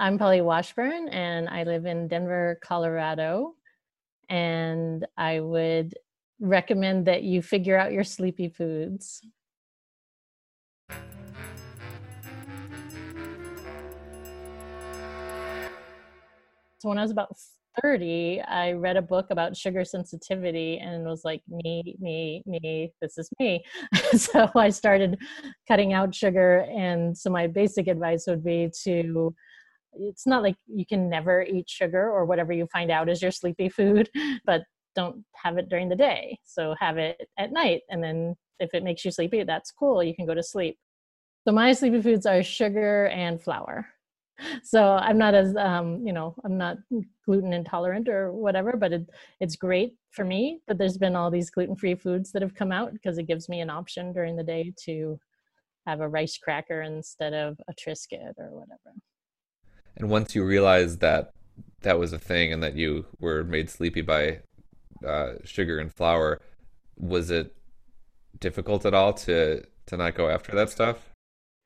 [0.00, 3.52] I'm Polly Washburn, and I live in Denver, Colorado.
[4.30, 5.92] And I would
[6.40, 9.20] recommend that you figure out your sleepy foods.
[16.78, 17.36] So when I was about
[17.82, 23.18] 30, I read a book about sugar sensitivity and was like, me, me, me, this
[23.18, 23.62] is me.
[24.16, 25.18] so I started
[25.68, 26.66] cutting out sugar.
[26.74, 29.34] And so my basic advice would be to,
[29.94, 33.30] it's not like you can never eat sugar or whatever you find out is your
[33.30, 34.08] sleepy food,
[34.44, 34.62] but
[34.94, 36.38] don't have it during the day.
[36.44, 37.82] So have it at night.
[37.88, 40.02] And then if it makes you sleepy, that's cool.
[40.02, 40.78] You can go to sleep.
[41.46, 43.86] So my sleepy foods are sugar and flour
[44.62, 46.78] so i'm not as um, you know i'm not
[47.24, 49.08] gluten intolerant or whatever but it,
[49.40, 52.92] it's great for me that there's been all these gluten-free foods that have come out
[52.92, 55.18] because it gives me an option during the day to
[55.86, 58.94] have a rice cracker instead of a triscuit or whatever
[59.96, 61.32] and once you realized that
[61.82, 64.40] that was a thing and that you were made sleepy by
[65.06, 66.40] uh, sugar and flour
[66.96, 67.56] was it
[68.38, 71.10] difficult at all to to not go after that stuff?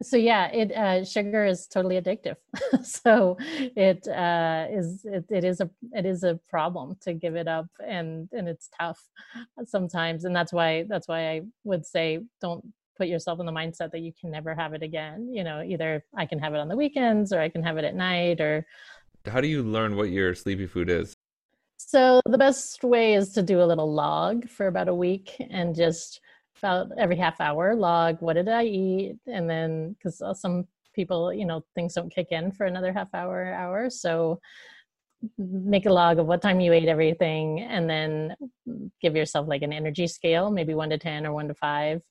[0.03, 2.37] So yeah it uh, sugar is totally addictive.
[2.83, 7.49] So it uh, is it, it is a it is a problem to give it
[7.49, 9.01] up and and it's tough
[9.65, 10.25] sometimes.
[10.25, 12.65] And that's why that's why i would say don't
[12.97, 16.05] put yourself in the mindset that you can never have it again you know either
[16.17, 18.65] i can have it on the weekends or i can have it at night or
[19.27, 21.17] how do you learn what your sleepy food is?
[21.77, 25.75] So the best way is to do a little log for about a week and
[25.75, 26.21] just
[26.59, 29.17] about every half hour log what did i eat?
[29.27, 33.13] And then because uh, some people you know things don't kick in for another half
[33.15, 33.91] hour or hour.
[33.91, 34.41] So
[35.39, 38.37] make a log of what time you ate everything and then
[39.01, 42.03] give yourself like an energy scale maybe 1 to 10 or 1 to 5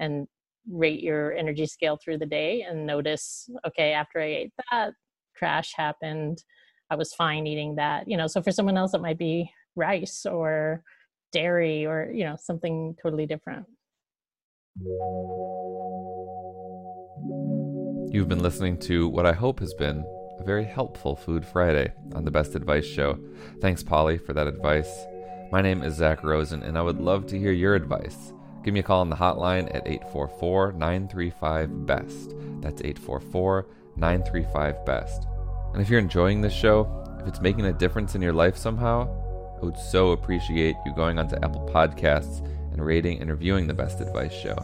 [0.00, 0.26] and
[0.68, 4.92] rate your energy scale through the day and notice okay after i ate that
[5.36, 6.42] crash happened
[6.90, 10.26] i was fine eating that you know so for someone else it might be rice
[10.26, 10.82] or
[11.32, 13.64] dairy or you know something totally different
[18.12, 20.04] You've been listening to what I hope has been
[20.38, 23.18] a very helpful Food Friday on the Best Advice Show.
[23.60, 24.90] Thanks, Polly, for that advice.
[25.52, 28.32] My name is Zak Rosen, and I would love to hear your advice.
[28.62, 32.34] Give me a call on the hotline at 844 935 BEST.
[32.60, 33.66] That's 844
[33.96, 35.26] 935 BEST.
[35.72, 36.88] And if you're enjoying this show,
[37.20, 39.08] if it's making a difference in your life somehow,
[39.60, 44.00] I would so appreciate you going onto Apple Podcasts and rating and reviewing the Best
[44.00, 44.56] Advice Show.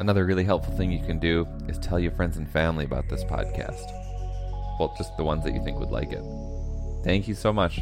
[0.00, 3.24] Another really helpful thing you can do is tell your friends and family about this
[3.24, 3.86] podcast.
[4.78, 6.24] Well, just the ones that you think would like it.
[7.04, 7.80] Thank you so much.